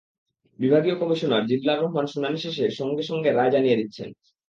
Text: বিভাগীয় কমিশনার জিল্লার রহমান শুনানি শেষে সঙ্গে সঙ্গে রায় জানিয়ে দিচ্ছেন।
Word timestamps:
বিভাগীয় 0.59 0.95
কমিশনার 0.99 1.47
জিল্লার 1.49 1.81
রহমান 1.81 2.05
শুনানি 2.07 2.37
শেষে 2.37 2.65
সঙ্গে 2.79 3.03
সঙ্গে 3.03 3.29
রায় 3.31 3.51
জানিয়ে 3.51 3.79
দিচ্ছেন। 3.81 4.09